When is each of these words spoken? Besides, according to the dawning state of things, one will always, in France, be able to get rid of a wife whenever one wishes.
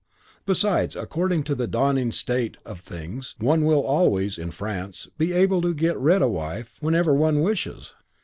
Besides, 0.47 0.95
according 0.95 1.43
to 1.43 1.53
the 1.53 1.67
dawning 1.67 2.11
state 2.11 2.57
of 2.65 2.79
things, 2.79 3.35
one 3.37 3.65
will 3.65 3.83
always, 3.83 4.39
in 4.39 4.49
France, 4.49 5.07
be 5.19 5.31
able 5.31 5.61
to 5.61 5.75
get 5.75 5.95
rid 5.95 6.23
of 6.23 6.23
a 6.23 6.27
wife 6.29 6.75
whenever 6.79 7.13
one 7.13 7.41
wishes. 7.41 7.93